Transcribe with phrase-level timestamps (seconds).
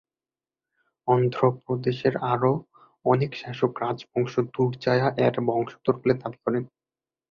[1.07, 2.51] অন্ধ্র প্রদেশের আরও
[3.05, 6.63] অনেক শাসক রাজবংশ দুরজায়া-এর বংশধর বলে দাবি করেন।